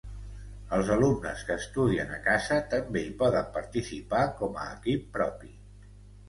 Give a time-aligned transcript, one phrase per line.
[0.77, 5.55] Els alumnes que estudien a casa també hi poden participar com a equip propi.